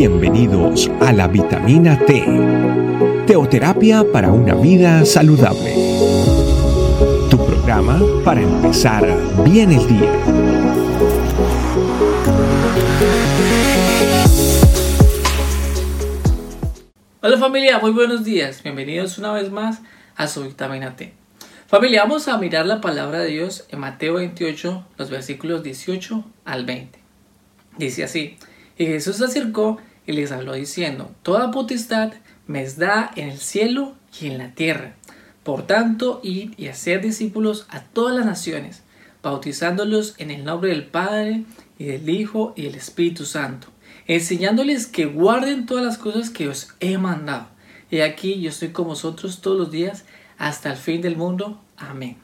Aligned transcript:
Bienvenidos 0.00 0.90
a 1.02 1.12
la 1.12 1.28
vitamina 1.28 1.98
T, 2.06 2.24
teoterapia 3.26 4.02
para 4.10 4.32
una 4.32 4.54
vida 4.54 5.04
saludable. 5.04 5.74
Tu 7.28 7.36
programa 7.36 8.00
para 8.24 8.40
empezar 8.40 9.04
bien 9.44 9.70
el 9.72 9.86
día. 9.86 10.10
Hola 17.20 17.36
familia, 17.36 17.78
muy 17.78 17.90
buenos 17.90 18.24
días. 18.24 18.62
Bienvenidos 18.62 19.18
una 19.18 19.34
vez 19.34 19.50
más 19.50 19.82
a 20.16 20.28
su 20.28 20.44
vitamina 20.44 20.96
T. 20.96 21.12
Familia, 21.66 22.04
vamos 22.04 22.26
a 22.26 22.38
mirar 22.38 22.64
la 22.64 22.80
palabra 22.80 23.18
de 23.18 23.26
Dios 23.26 23.66
en 23.68 23.80
Mateo 23.80 24.14
28, 24.14 24.86
los 24.96 25.10
versículos 25.10 25.62
18 25.62 26.24
al 26.46 26.64
20. 26.64 26.98
Dice 27.76 28.04
así, 28.04 28.38
y 28.78 28.86
Jesús 28.86 29.18
se 29.18 29.26
acercó 29.26 29.78
y 30.10 30.12
les 30.12 30.32
habló 30.32 30.54
diciendo, 30.54 31.10
Toda 31.22 31.52
potestad 31.52 32.12
me 32.46 32.62
es 32.62 32.76
da 32.76 33.12
en 33.14 33.28
el 33.28 33.38
cielo 33.38 33.94
y 34.20 34.26
en 34.26 34.38
la 34.38 34.54
tierra. 34.54 34.96
Por 35.44 35.66
tanto, 35.66 36.20
id 36.24 36.52
y 36.56 36.66
hacer 36.66 37.00
discípulos 37.00 37.66
a 37.70 37.82
todas 37.82 38.16
las 38.16 38.26
naciones, 38.26 38.82
bautizándolos 39.22 40.14
en 40.18 40.32
el 40.32 40.44
nombre 40.44 40.70
del 40.70 40.84
Padre 40.84 41.44
y 41.78 41.84
del 41.84 42.08
Hijo 42.08 42.52
y 42.56 42.62
del 42.62 42.74
Espíritu 42.74 43.24
Santo, 43.24 43.68
enseñándoles 44.08 44.88
que 44.88 45.06
guarden 45.06 45.64
todas 45.64 45.84
las 45.84 45.96
cosas 45.96 46.28
que 46.28 46.48
os 46.48 46.74
he 46.80 46.98
mandado. 46.98 47.46
Y 47.88 48.00
aquí 48.00 48.40
yo 48.40 48.50
estoy 48.50 48.70
con 48.70 48.88
vosotros 48.88 49.40
todos 49.40 49.58
los 49.58 49.70
días 49.70 50.04
hasta 50.38 50.72
el 50.72 50.76
fin 50.76 51.02
del 51.02 51.16
mundo. 51.16 51.60
Amén. 51.76 52.16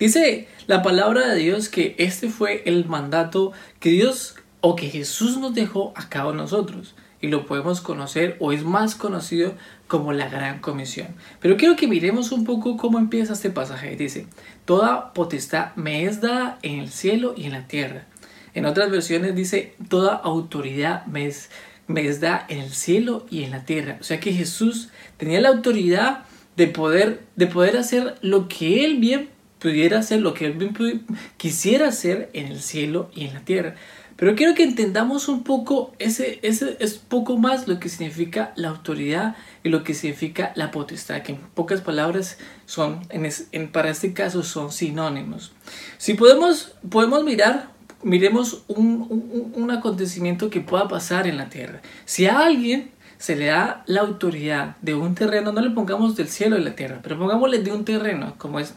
Dice 0.00 0.48
la 0.66 0.82
palabra 0.82 1.28
de 1.28 1.36
Dios 1.36 1.68
que 1.68 1.94
este 1.98 2.28
fue 2.28 2.62
el 2.66 2.86
mandato 2.86 3.52
que 3.78 3.90
Dios 3.90 4.34
o 4.60 4.76
que 4.76 4.88
Jesús 4.88 5.38
nos 5.38 5.54
dejó 5.54 5.92
a 5.96 6.08
cada 6.08 6.32
nosotros 6.32 6.94
y 7.20 7.28
lo 7.28 7.46
podemos 7.46 7.80
conocer 7.80 8.36
o 8.38 8.52
es 8.52 8.64
más 8.64 8.94
conocido 8.94 9.54
como 9.86 10.12
la 10.12 10.28
gran 10.28 10.60
comisión. 10.60 11.08
Pero 11.40 11.56
quiero 11.56 11.76
que 11.76 11.88
miremos 11.88 12.32
un 12.32 12.44
poco 12.44 12.76
cómo 12.76 12.98
empieza 12.98 13.32
este 13.32 13.50
pasaje. 13.50 13.96
Dice, 13.96 14.26
toda 14.64 15.12
potestad 15.12 15.74
me 15.76 16.04
es 16.04 16.20
dada 16.20 16.58
en 16.62 16.78
el 16.78 16.90
cielo 16.90 17.34
y 17.36 17.44
en 17.44 17.52
la 17.52 17.66
tierra. 17.66 18.06
En 18.54 18.66
otras 18.66 18.90
versiones 18.90 19.34
dice, 19.34 19.74
toda 19.88 20.14
autoridad 20.14 21.06
me 21.06 21.26
es, 21.26 21.50
me 21.86 22.06
es 22.06 22.20
dada 22.20 22.46
en 22.48 22.58
el 22.58 22.70
cielo 22.70 23.26
y 23.30 23.44
en 23.44 23.50
la 23.50 23.64
tierra. 23.64 23.98
O 24.00 24.04
sea 24.04 24.20
que 24.20 24.32
Jesús 24.32 24.90
tenía 25.16 25.40
la 25.40 25.48
autoridad 25.48 26.24
de 26.56 26.66
poder, 26.66 27.22
de 27.36 27.46
poder 27.46 27.76
hacer 27.76 28.16
lo 28.20 28.48
que 28.48 28.84
él 28.84 28.98
bien 28.98 29.28
pudiera 29.58 29.98
hacer, 29.98 30.20
lo 30.20 30.34
que 30.34 30.46
él 30.46 30.52
bien 30.52 31.04
quisiera 31.36 31.88
hacer 31.88 32.30
en 32.32 32.46
el 32.46 32.60
cielo 32.60 33.10
y 33.14 33.26
en 33.26 33.34
la 33.34 33.40
tierra. 33.40 33.74
Pero 34.18 34.34
quiero 34.34 34.56
que 34.56 34.64
entendamos 34.64 35.28
un 35.28 35.44
poco, 35.44 35.92
ese, 36.00 36.40
ese 36.42 36.76
es 36.80 36.94
poco 36.94 37.36
más 37.38 37.68
lo 37.68 37.78
que 37.78 37.88
significa 37.88 38.52
la 38.56 38.70
autoridad 38.70 39.36
y 39.62 39.68
lo 39.68 39.84
que 39.84 39.94
significa 39.94 40.50
la 40.56 40.72
potestad, 40.72 41.22
que 41.22 41.34
en 41.34 41.38
pocas 41.54 41.82
palabras 41.82 42.36
son, 42.66 42.98
en, 43.10 43.70
para 43.70 43.90
este 43.90 44.12
caso, 44.14 44.42
son 44.42 44.72
sinónimos. 44.72 45.52
Si 45.98 46.14
podemos, 46.14 46.74
podemos 46.90 47.22
mirar, 47.22 47.70
miremos 48.02 48.64
un, 48.66 49.52
un, 49.54 49.70
acontecimiento 49.70 50.50
que 50.50 50.60
pueda 50.60 50.88
pasar 50.88 51.28
en 51.28 51.36
la 51.36 51.48
tierra. 51.48 51.80
Si 52.04 52.26
a 52.26 52.40
alguien 52.40 52.90
se 53.18 53.36
le 53.36 53.46
da 53.46 53.84
la 53.86 54.00
autoridad 54.00 54.76
de 54.82 54.94
un 54.94 55.14
terreno, 55.14 55.52
no 55.52 55.60
le 55.60 55.70
pongamos 55.70 56.16
del 56.16 56.26
cielo 56.26 56.58
y 56.58 56.64
la 56.64 56.74
tierra, 56.74 56.98
pero 57.04 57.16
pongámosle 57.20 57.60
de 57.60 57.70
un 57.70 57.84
terreno, 57.84 58.34
como 58.36 58.58
es 58.58 58.74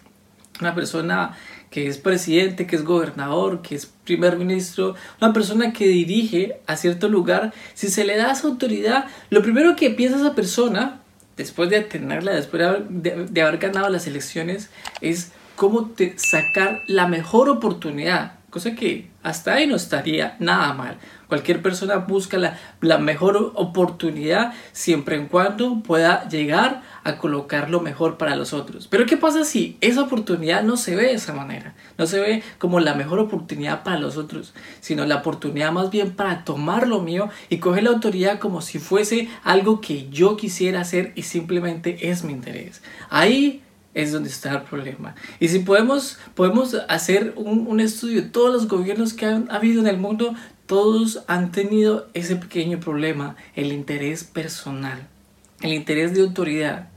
una 0.61 0.75
persona 0.75 1.37
que 1.69 1.87
es 1.87 1.97
presidente, 1.97 2.67
que 2.67 2.75
es 2.75 2.83
gobernador, 2.83 3.61
que 3.61 3.75
es 3.75 3.85
primer 3.85 4.37
ministro, 4.37 4.95
una 5.21 5.33
persona 5.33 5.73
que 5.73 5.87
dirige 5.87 6.57
a 6.67 6.75
cierto 6.75 7.07
lugar, 7.07 7.53
si 7.73 7.89
se 7.89 8.03
le 8.03 8.17
da 8.17 8.31
esa 8.31 8.47
autoridad, 8.47 9.05
lo 9.29 9.41
primero 9.41 9.75
que 9.75 9.89
piensa 9.89 10.17
esa 10.17 10.35
persona, 10.35 11.01
después 11.37 11.69
de 11.69 11.81
tenerla, 11.81 12.33
después 12.33 12.61
de 12.89 13.41
haber, 13.41 13.57
ganado 13.57 13.89
las 13.89 14.07
elecciones, 14.07 14.69
es 14.99 15.31
cómo 15.55 15.87
te 15.87 16.17
sacar 16.17 16.81
la 16.87 17.07
mejor 17.07 17.49
oportunidad, 17.49 18.33
cosa 18.49 18.75
que 18.75 19.10
hasta 19.23 19.53
ahí 19.53 19.67
no 19.67 19.75
estaría 19.75 20.35
nada 20.39 20.73
mal. 20.73 20.97
Cualquier 21.27 21.61
persona 21.61 21.95
busca 21.95 22.37
la, 22.37 22.59
la 22.81 22.97
mejor 22.97 23.53
oportunidad 23.55 24.53
siempre 24.73 25.15
en 25.15 25.27
cuando 25.27 25.81
pueda 25.81 26.27
llegar 26.27 26.81
a 27.03 27.17
colocar 27.17 27.69
lo 27.69 27.79
mejor 27.79 28.17
para 28.17 28.35
los 28.35 28.51
otros. 28.51 28.87
Pero 28.87 29.05
¿qué 29.05 29.15
pasa 29.15 29.45
si 29.45 29.77
esa 29.79 30.01
oportunidad 30.01 30.63
no 30.63 30.75
se 30.75 30.95
ve 30.95 31.03
de 31.03 31.13
esa 31.13 31.33
manera? 31.33 31.73
No 31.97 32.05
se 32.05 32.19
ve 32.19 32.43
como 32.57 32.79
la 32.79 32.95
mejor 32.95 33.19
oportunidad 33.19 33.83
para 33.83 33.97
los 33.97 34.17
otros, 34.17 34.53
sino 34.81 35.05
la 35.05 35.17
oportunidad 35.17 35.71
más 35.71 35.89
bien 35.89 36.15
para 36.15 36.43
tomar 36.43 36.87
lo 36.87 36.99
mío 36.99 37.29
y 37.49 37.59
coger 37.59 37.83
la 37.83 37.91
autoridad 37.91 38.39
como 38.39 38.61
si 38.61 38.79
fuese 38.79 39.29
algo 39.43 39.79
que 39.79 40.09
yo 40.09 40.35
quisiera 40.35 40.81
hacer 40.81 41.13
y 41.15 41.23
simplemente 41.23 42.09
es 42.09 42.23
mi 42.23 42.33
interés. 42.33 42.81
Ahí 43.09 43.61
es 43.93 44.11
donde 44.11 44.29
está 44.29 44.51
el 44.51 44.61
problema. 44.63 45.15
Y 45.39 45.49
si 45.49 45.59
podemos, 45.59 46.17
podemos 46.35 46.75
hacer 46.87 47.33
un, 47.35 47.67
un, 47.67 47.79
estudio 47.79 48.31
todos 48.31 48.53
los 48.53 48.67
gobiernos 48.67 49.13
que 49.13 49.25
han 49.25 49.51
habido 49.51 49.81
en 49.81 49.87
el 49.87 49.97
mundo, 49.97 50.35
todos 50.65 51.23
han 51.27 51.51
tenido 51.51 52.07
ese 52.13 52.35
pequeño 52.35 52.79
problema, 52.79 53.35
el 53.55 53.73
interés 53.73 54.23
personal, 54.23 55.07
el 55.61 55.73
interés 55.73 56.13
de 56.13 56.21
autoridad. 56.21 56.89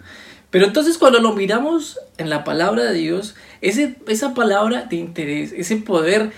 Pero 0.54 0.66
entonces 0.66 0.98
cuando 0.98 1.18
lo 1.18 1.32
miramos 1.32 1.98
en 2.16 2.30
la 2.30 2.44
palabra 2.44 2.84
de 2.84 2.94
Dios, 2.94 3.34
ese, 3.60 3.96
esa 4.06 4.34
palabra 4.34 4.84
de 4.84 4.94
interés, 4.94 5.52
ese 5.52 5.74
poder, 5.76 6.30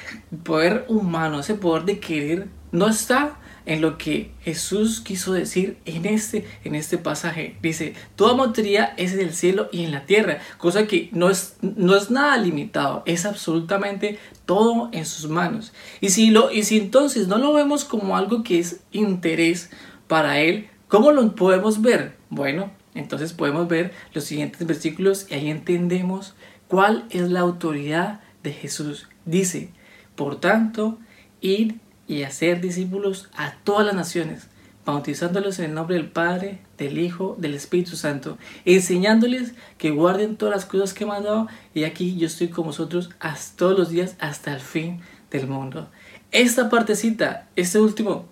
poder 0.43 0.87
humano, 0.89 1.41
ese 1.41 1.55
poder 1.55 1.84
de 1.84 2.00
querer, 2.00 2.47
no 2.72 2.89
está 2.89 3.37
en 3.66 3.81
lo 3.81 3.99
que 3.99 4.31
Jesús 4.43 5.00
quiso 5.00 5.32
decir 5.32 5.77
en 5.84 6.06
este, 6.06 6.47
en 6.65 6.75
este 6.75 6.99
pasaje. 6.99 7.56
Dice, 7.60 7.94
toda 8.15 8.34
materia 8.34 8.94
es 8.97 9.16
del 9.16 9.34
cielo 9.34 9.69
y 9.72 9.84
en 9.84 9.93
la 9.93 10.06
tierra, 10.06 10.38
cosa 10.56 10.87
que 10.87 11.10
no 11.12 11.28
es, 11.28 11.56
no 11.60 11.97
es 11.97 12.10
nada 12.10 12.38
limitado, 12.38 13.03
es 13.06 13.27
absolutamente 13.27 14.19
todo 14.47 14.88
en 14.93 15.04
sus 15.04 15.28
manos. 15.28 15.72
Y 16.00 16.10
si, 16.10 16.31
lo, 16.31 16.50
y 16.53 16.62
si 16.62 16.78
entonces 16.78 17.27
no 17.28 17.38
lo 17.38 17.53
vemos 17.53 17.84
como 17.84 18.16
algo 18.16 18.43
que 18.44 18.60
es 18.60 18.81
interés 18.93 19.71
para 20.06 20.41
Él, 20.41 20.69
¿cómo 20.88 21.10
lo 21.10 21.34
podemos 21.34 21.83
ver? 21.83 22.16
Bueno, 22.31 22.71
entonces 22.94 23.33
podemos 23.33 23.69
ver 23.69 23.93
los 24.15 24.25
siguientes 24.25 24.65
versículos 24.66 25.27
y 25.28 25.34
ahí 25.34 25.50
entendemos 25.50 26.34
cuál 26.69 27.04
es 27.10 27.28
la 27.31 27.41
autoridad 27.41 28.21
de 28.44 28.53
Jesús. 28.53 29.09
Dice, 29.25 29.71
por 30.15 30.41
tanto, 30.41 30.98
id 31.41 31.72
y 32.09 32.22
hacer 32.22 32.61
discípulos 32.61 33.28
a 33.37 33.55
todas 33.65 33.87
las 33.87 33.94
naciones, 33.94 34.49
bautizándolos 34.84 35.59
en 35.59 35.67
el 35.67 35.75
nombre 35.75 35.97
del 35.97 36.09
Padre, 36.09 36.61
del 36.78 36.99
Hijo, 36.99 37.37
del 37.39 37.55
Espíritu 37.55 37.97
Santo, 37.97 38.39
enseñándoles 38.65 39.55
que 39.78 39.91
guarden 39.91 40.37
todas 40.37 40.55
las 40.55 40.65
cosas 40.65 40.95
que 40.95 41.05
he 41.05 41.06
mandado, 41.06 41.49
y 41.75 41.84
aquí 41.84 42.16
yo 42.16 42.27
estoy 42.27 42.49
con 42.49 42.66
vosotros 42.66 43.11
hasta 43.19 43.56
todos 43.56 43.78
los 43.78 43.91
días 43.91 44.16
hasta 44.21 44.53
el 44.53 44.61
fin 44.61 45.00
del 45.31 45.49
mundo. 45.49 45.89
Esta 46.31 46.71
partecita, 46.71 47.49
este 47.56 47.78
último 47.78 48.27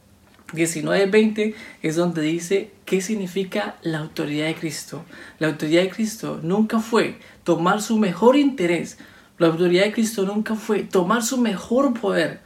19-20 0.53 1.55
es 1.83 1.97
donde 1.97 2.23
dice 2.23 2.71
qué 2.85 3.01
significa 3.01 3.77
la 3.83 3.99
autoridad 3.99 4.47
de 4.47 4.55
Cristo. 4.55 5.05
La 5.39 5.49
autoridad 5.49 5.83
de 5.83 5.91
Cristo 5.91 6.41
nunca 6.43 6.81
fue 6.81 7.19
tomar 7.43 7.83
su 7.83 7.99
mejor 7.99 8.37
interés. 8.37 8.99
La 9.39 9.49
autoridad 9.49 9.85
de 9.85 9.93
Cristo 9.93 10.25
nunca 10.25 10.55
fue 10.55 10.81
tomar 10.83 11.23
su 11.23 11.39
mejor 11.39 11.99
poder. 11.99 12.41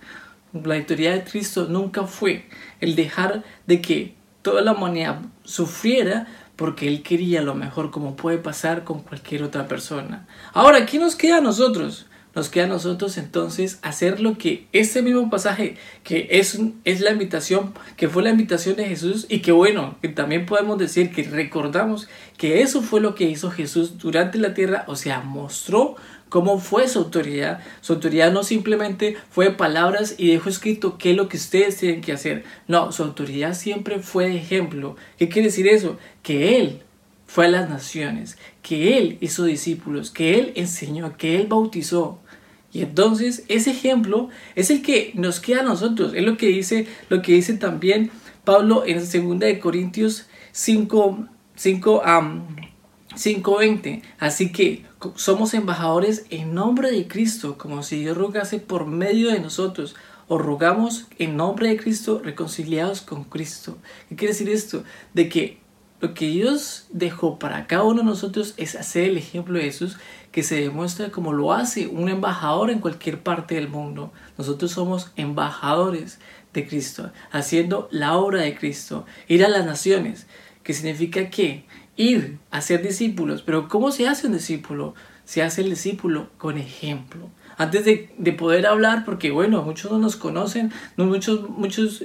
La 0.52 0.76
autoridad 0.76 1.12
de 1.12 1.24
Cristo 1.24 1.66
nunca 1.68 2.04
fue 2.04 2.46
el 2.80 2.96
dejar 2.96 3.44
de 3.66 3.80
que 3.80 4.14
toda 4.42 4.62
la 4.62 4.72
humanidad 4.72 5.20
sufriera 5.44 6.26
porque 6.56 6.88
Él 6.88 7.02
quería 7.02 7.42
lo 7.42 7.54
mejor 7.54 7.90
como 7.90 8.16
puede 8.16 8.38
pasar 8.38 8.82
con 8.82 9.00
cualquier 9.00 9.42
otra 9.42 9.68
persona. 9.68 10.26
Ahora, 10.52 10.86
¿qué 10.86 10.98
nos 10.98 11.14
queda 11.16 11.38
a 11.38 11.40
nosotros? 11.40 12.06
Nos 12.38 12.50
queda 12.50 12.66
a 12.66 12.68
nosotros 12.68 13.18
entonces 13.18 13.80
hacer 13.82 14.20
lo 14.20 14.38
que 14.38 14.68
este 14.72 15.02
mismo 15.02 15.28
pasaje, 15.28 15.74
que 16.04 16.28
es, 16.30 16.56
es 16.84 17.00
la 17.00 17.10
invitación, 17.10 17.74
que 17.96 18.08
fue 18.08 18.22
la 18.22 18.30
invitación 18.30 18.76
de 18.76 18.84
Jesús 18.84 19.26
y 19.28 19.40
que 19.40 19.50
bueno, 19.50 19.98
que 20.00 20.08
también 20.08 20.46
podemos 20.46 20.78
decir 20.78 21.10
que 21.10 21.24
recordamos 21.24 22.08
que 22.36 22.62
eso 22.62 22.80
fue 22.80 23.00
lo 23.00 23.16
que 23.16 23.24
hizo 23.24 23.50
Jesús 23.50 23.98
durante 23.98 24.38
la 24.38 24.54
tierra, 24.54 24.84
o 24.86 24.94
sea, 24.94 25.20
mostró 25.20 25.96
cómo 26.28 26.60
fue 26.60 26.86
su 26.86 27.00
autoridad. 27.00 27.58
Su 27.80 27.94
autoridad 27.94 28.30
no 28.30 28.44
simplemente 28.44 29.16
fue 29.30 29.50
palabras 29.50 30.14
y 30.16 30.30
dejó 30.30 30.48
escrito 30.48 30.96
qué 30.96 31.10
es 31.10 31.16
lo 31.16 31.28
que 31.28 31.38
ustedes 31.38 31.76
tienen 31.78 32.02
que 32.02 32.12
hacer. 32.12 32.44
No, 32.68 32.92
su 32.92 33.02
autoridad 33.02 33.54
siempre 33.54 33.98
fue 33.98 34.36
ejemplo. 34.36 34.94
¿Qué 35.18 35.28
quiere 35.28 35.48
decir 35.48 35.66
eso? 35.66 35.98
Que 36.22 36.60
Él 36.60 36.82
fue 37.26 37.46
a 37.46 37.48
las 37.48 37.68
naciones, 37.68 38.38
que 38.62 38.96
Él 38.96 39.18
hizo 39.20 39.44
discípulos, 39.44 40.12
que 40.12 40.38
Él 40.38 40.52
enseñó, 40.54 41.16
que 41.16 41.34
Él 41.34 41.48
bautizó. 41.48 42.20
Y 42.72 42.82
entonces 42.82 43.44
ese 43.48 43.70
ejemplo 43.70 44.28
es 44.54 44.70
el 44.70 44.82
que 44.82 45.12
nos 45.14 45.40
queda 45.40 45.60
a 45.60 45.64
nosotros. 45.64 46.12
Es 46.14 46.22
lo 46.22 46.36
que 46.36 46.48
dice, 46.48 46.86
lo 47.08 47.22
que 47.22 47.32
dice 47.32 47.54
también 47.54 48.10
Pablo 48.44 48.84
en 48.86 48.98
2 48.98 49.58
Corintios 49.60 50.26
5, 50.52 51.26
5 51.54 52.02
5.20. 53.14 54.02
Así 54.18 54.52
que 54.52 54.84
somos 55.16 55.54
embajadores 55.54 56.26
en 56.30 56.54
nombre 56.54 56.90
de 56.90 57.08
Cristo, 57.08 57.58
como 57.58 57.82
si 57.82 58.00
Dios 58.00 58.16
rogase 58.16 58.58
por 58.58 58.86
medio 58.86 59.30
de 59.30 59.40
nosotros. 59.40 59.96
os 60.30 60.42
rogamos 60.42 61.06
en 61.18 61.38
nombre 61.38 61.70
de 61.70 61.78
Cristo, 61.78 62.20
reconciliados 62.22 63.00
con 63.00 63.24
Cristo. 63.24 63.78
¿Qué 64.08 64.16
quiere 64.16 64.34
decir 64.34 64.50
esto? 64.50 64.84
De 65.14 65.30
que 65.30 65.58
lo 66.00 66.14
que 66.14 66.26
Dios 66.26 66.86
dejó 66.90 67.38
para 67.38 67.66
cada 67.66 67.82
uno 67.82 68.02
de 68.02 68.06
nosotros 68.06 68.54
es 68.56 68.76
hacer 68.76 69.04
el 69.04 69.18
ejemplo 69.18 69.58
de 69.58 69.64
Jesús 69.64 69.96
que 70.30 70.42
se 70.42 70.60
demuestra 70.60 71.10
como 71.10 71.32
lo 71.32 71.52
hace 71.52 71.88
un 71.88 72.08
embajador 72.08 72.70
en 72.70 72.78
cualquier 72.78 73.20
parte 73.20 73.56
del 73.56 73.68
mundo. 73.68 74.12
Nosotros 74.36 74.70
somos 74.70 75.10
embajadores 75.16 76.20
de 76.52 76.66
Cristo, 76.68 77.10
haciendo 77.32 77.88
la 77.90 78.16
obra 78.16 78.42
de 78.42 78.56
Cristo, 78.56 79.06
ir 79.26 79.44
a 79.44 79.48
las 79.48 79.66
naciones, 79.66 80.26
que 80.62 80.74
significa 80.74 81.30
que 81.30 81.64
ir 81.96 82.38
a 82.50 82.60
ser 82.60 82.82
discípulos. 82.82 83.42
Pero 83.42 83.68
¿cómo 83.68 83.90
se 83.90 84.06
hace 84.06 84.28
un 84.28 84.34
discípulo? 84.34 84.94
Se 85.24 85.42
hace 85.42 85.62
el 85.62 85.70
discípulo 85.70 86.30
con 86.38 86.58
ejemplo 86.58 87.28
antes 87.58 87.84
de, 87.84 88.08
de, 88.16 88.32
poder 88.32 88.66
hablar, 88.66 89.04
porque 89.04 89.32
bueno, 89.32 89.62
muchos 89.62 89.90
no 89.90 89.98
nos 89.98 90.14
conocen, 90.14 90.72
no 90.96 91.06
muchos, 91.06 91.50
muchos, 91.50 92.04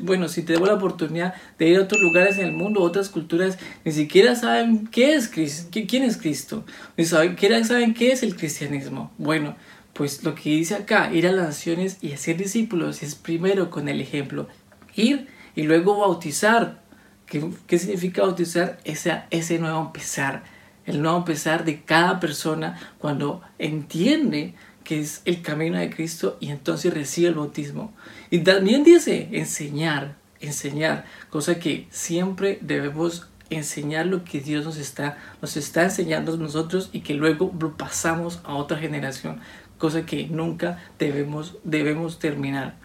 bueno, 0.00 0.28
si 0.28 0.42
tenemos 0.42 0.66
la 0.66 0.74
oportunidad 0.74 1.34
de 1.58 1.68
ir 1.68 1.76
a 1.76 1.82
otros 1.82 2.00
lugares 2.00 2.38
en 2.38 2.46
el 2.46 2.52
mundo, 2.52 2.80
otras 2.80 3.10
culturas, 3.10 3.58
ni 3.84 3.92
siquiera 3.92 4.34
saben 4.34 4.86
qué 4.86 5.14
es 5.14 5.28
Cristo, 5.28 5.68
quién 5.70 6.04
es 6.04 6.16
Cristo, 6.16 6.64
ni 6.96 7.04
siquiera 7.04 7.62
saben 7.64 7.92
qué 7.92 8.12
es 8.12 8.22
el 8.22 8.34
cristianismo. 8.34 9.12
Bueno, 9.18 9.56
pues 9.92 10.24
lo 10.24 10.34
que 10.34 10.50
dice 10.50 10.74
acá, 10.74 11.12
ir 11.12 11.26
a 11.26 11.32
las 11.32 11.46
naciones 11.46 11.98
y 12.00 12.12
hacer 12.12 12.38
discípulos 12.38 13.02
es 13.02 13.14
primero 13.14 13.68
con 13.68 13.88
el 13.90 14.00
ejemplo, 14.00 14.48
ir 14.94 15.28
y 15.54 15.64
luego 15.64 15.98
bautizar. 15.98 16.82
¿Qué, 17.26 17.46
qué 17.66 17.78
significa 17.78 18.22
bautizar? 18.22 18.78
Ese, 18.84 19.22
ese 19.30 19.58
nuevo 19.58 19.80
empezar, 19.82 20.44
el 20.86 21.02
nuevo 21.02 21.18
empezar 21.18 21.66
de 21.66 21.82
cada 21.82 22.20
persona 22.20 22.80
cuando 22.98 23.42
entiende 23.58 24.54
que 24.88 25.00
es 25.00 25.20
el 25.26 25.42
camino 25.42 25.78
de 25.78 25.90
Cristo 25.90 26.38
y 26.40 26.48
entonces 26.48 26.94
recibe 26.94 27.28
el 27.28 27.34
bautismo. 27.34 27.92
Y 28.30 28.38
también 28.38 28.84
dice 28.84 29.28
enseñar, 29.32 30.16
enseñar, 30.40 31.04
cosa 31.28 31.58
que 31.58 31.86
siempre 31.90 32.58
debemos 32.62 33.28
enseñar 33.50 34.06
lo 34.06 34.24
que 34.24 34.40
Dios 34.40 34.64
nos 34.64 34.78
está, 34.78 35.18
nos 35.42 35.58
está 35.58 35.82
enseñando 35.82 36.38
nosotros 36.38 36.88
y 36.90 37.00
que 37.00 37.12
luego 37.12 37.52
lo 37.60 37.76
pasamos 37.76 38.40
a 38.44 38.54
otra 38.54 38.78
generación, 38.78 39.42
cosa 39.76 40.06
que 40.06 40.26
nunca 40.26 40.82
debemos, 40.98 41.58
debemos 41.64 42.18
terminar. 42.18 42.76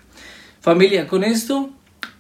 Familia, 0.60 1.08
con 1.08 1.24
esto, 1.24 1.70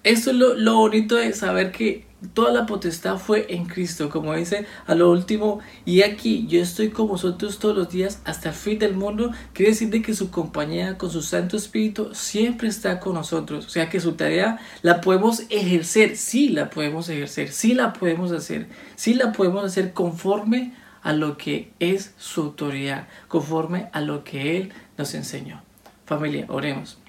esto 0.06 0.31
es 0.31 0.38
lo, 0.38 0.53
lo 0.53 0.75
bonito 0.77 1.18
de 1.18 1.33
saber 1.33 1.74
que 1.74 2.06
toda 2.34 2.52
la 2.52 2.66
potestad 2.66 3.18
fue 3.18 3.48
en 3.50 3.66
Cristo, 3.66 4.10
como 4.10 4.34
dice 4.36 4.66
a 4.86 4.96
lo 4.96 5.12
último, 5.12 5.60
y 5.86 6.02
aquí 6.02 6.48
yo 6.48 6.62
estoy 6.62 6.90
con 6.90 7.08
vosotros 7.08 7.60
todos 7.60 7.75
los 7.75 7.90
días 7.90 8.22
hasta 8.25 8.50
el 8.50 8.56
fin 8.56 8.80
del 8.80 8.96
mundo, 8.96 9.31
quiere 9.54 9.72
decir 9.72 9.90
de 9.90 10.02
que 10.02 10.14
su 10.14 10.31
compañía 10.31 10.98
con 10.98 11.10
su 11.10 11.22
Santo 11.22 11.58
Espíritu 11.58 12.10
siempre 12.14 12.68
está 12.68 13.00
con 13.00 13.16
nosotros, 13.16 13.66
o 13.66 13.70
sea 13.70 13.90
que 13.90 14.00
su 14.00 14.14
tarea 14.14 14.60
la 14.81 15.02
podemos 15.02 15.44
ejercer, 15.50 16.16
sí 16.18 16.50
la 16.50 16.70
podemos 16.70 17.10
ejercer, 17.10 17.52
sí 17.52 17.74
la 17.74 17.94
podemos 17.94 18.31
hacer, 18.31 18.68
sí 18.96 19.14
la 19.14 19.31
podemos 19.31 19.64
hacer 19.66 19.94
conforme 19.94 20.74
a 21.02 21.14
lo 21.14 21.38
que 21.38 21.72
es 21.80 22.14
su 22.18 22.42
autoridad, 22.42 23.08
conforme 23.28 23.90
a 23.92 24.02
lo 24.02 24.24
que 24.24 24.58
Él 24.58 24.74
nos 24.98 25.14
enseñó. 25.14 25.62
Familia, 26.06 26.46
oremos. 26.48 27.02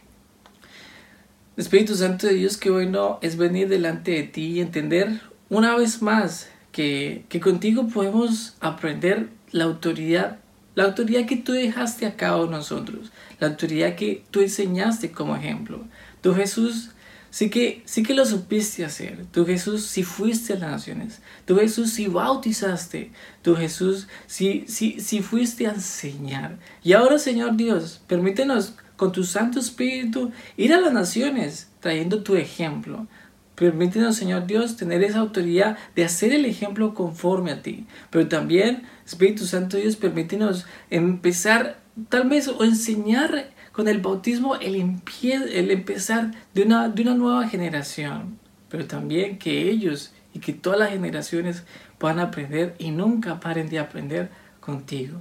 Espíritu 1.57 1.95
Santo 1.95 2.27
de 2.27 2.35
Dios, 2.35 2.57
qué 2.57 2.69
bueno 2.69 3.21
es 3.23 3.37
venir 3.37 3.69
delante 3.69 4.11
de 4.11 4.25
ti 4.25 4.47
y 4.47 4.61
entender 4.61 5.21
una 5.49 5.77
vez 5.77 6.03
más 6.03 6.49
que, 6.73 7.27
que 7.29 7.39
contigo 7.39 7.87
podemos 7.87 8.57
aprender 8.59 9.29
la 9.53 9.65
autoridad, 9.65 10.41
la 10.75 10.83
autoridad 10.83 11.27
que 11.27 11.37
tú 11.37 11.53
dejaste 11.53 12.07
a 12.07 12.17
cabo 12.17 12.47
nosotros, 12.47 13.13
la 13.39 13.47
autoridad 13.47 13.95
que 13.95 14.25
tú 14.33 14.41
enseñaste 14.41 15.13
como 15.13 15.37
ejemplo. 15.37 15.85
Tú 16.23 16.35
Jesús 16.35 16.91
sí 17.31 17.51
que, 17.51 17.83
sí 17.85 18.03
que 18.03 18.15
lo 18.15 18.27
supiste 18.27 18.85
hacer. 18.85 19.25
Tú 19.31 19.47
Jesús 19.47 19.85
sí 19.85 20.03
fuiste 20.03 20.55
a 20.55 20.59
las 20.59 20.71
naciones. 20.73 21.21
Tú 21.45 21.57
Jesús 21.57 21.91
sí 21.91 22.09
bautizaste. 22.09 23.13
Tú 23.43 23.55
Jesús 23.55 24.09
sí, 24.27 24.65
sí, 24.67 24.97
sí 24.99 25.23
fuiste 25.23 25.69
a 25.69 25.75
enseñar. 25.75 26.59
Y 26.83 26.95
ahora 26.95 27.21
Señor 27.21 27.57
Dios, 27.57 28.01
permítenos 28.09 28.75
con 28.97 29.13
tu 29.13 29.25
Santo 29.25 29.59
Espíritu, 29.59 30.33
ir 30.57 30.73
a 30.73 30.81
las 30.81 30.93
naciones 30.93 31.71
trayendo 31.81 32.23
tu 32.23 32.37
ejemplo. 32.37 33.07
Permítenos, 33.55 34.17
Señor 34.17 34.47
Dios, 34.47 34.77
tener 34.77 35.05
esa 35.05 35.21
autoridad 35.21 35.79
de 35.95 36.05
hacer 36.05 36.33
el 36.33 36.45
ejemplo 36.45 36.95
conforme 36.95 37.53
a 37.53 37.63
ti. 37.63 37.87
Pero 38.11 38.27
también, 38.27 38.83
Espíritu 39.07 39.47
Santo 39.47 39.77
Dios, 39.77 39.97
permítenos 39.97 40.67
empezar, 40.91 41.79
tal 42.09 42.29
vez, 42.29 42.49
o 42.49 42.65
enseñar 42.65 43.51
con 43.71 43.87
el 43.87 44.01
bautismo 44.01 44.57
el, 44.57 44.75
el 44.75 45.71
empezar 45.71 46.33
de 46.53 46.63
una, 46.63 46.89
de 46.89 47.03
una 47.03 47.15
nueva 47.15 47.49
generación. 47.49 48.39
Pero 48.69 48.87
también 48.87 49.39
que 49.39 49.71
ellos 49.71 50.13
y 50.33 50.41
que 50.41 50.53
todas 50.53 50.79
las 50.79 50.91
generaciones 50.91 51.63
puedan 51.99 52.19
aprender 52.19 52.75
y 52.79 52.91
nunca 52.91 53.39
paren 53.39 53.69
de 53.69 53.79
aprender 53.79 54.31
contigo. 54.61 55.21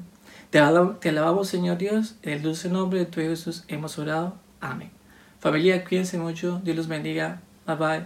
Te, 0.53 0.59
alabamos, 0.59 1.47
Señor 1.47 1.79
Dios, 1.79 2.13
en 2.21 2.33
el 2.33 2.44
dulce 2.44 2.69
nombre 2.69 3.00
de 3.00 3.05
tu 3.07 3.19
Hijo 3.19 3.31
Jesús 3.31 3.63
hemos 3.69 3.97
orado. 3.97 4.35
Amén. 4.61 4.91
Familia, 5.39 5.83
cuídense 5.83 6.19
mucho. 6.19 6.61
Dios 6.63 6.77
los 6.77 6.88
bendiga. 6.88 7.41
Bye 7.65 7.75
bye. 7.75 8.03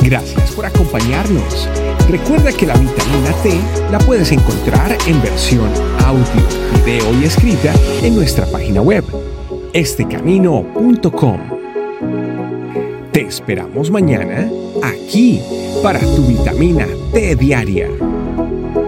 Gracias 0.00 0.50
por 0.50 0.66
acompañarnos. 0.66 1.68
Recuerda 2.10 2.52
que 2.52 2.66
la 2.66 2.74
vitamina 2.74 3.30
T 3.44 3.60
la 3.92 4.00
puedes 4.00 4.32
encontrar 4.32 4.98
en 5.06 5.22
versión 5.22 5.70
audio, 6.04 6.42
video 6.84 7.20
y 7.20 7.24
escrita 7.24 7.72
en 8.02 8.16
nuestra 8.16 8.44
página 8.46 8.82
web, 8.82 9.04
estecamino.com. 9.74 11.40
Te 13.12 13.20
esperamos 13.20 13.92
mañana 13.92 14.50
aquí 14.82 15.40
para 15.84 16.00
tu 16.00 16.26
vitamina 16.26 16.88
T 17.12 17.36
diaria. 17.36 17.86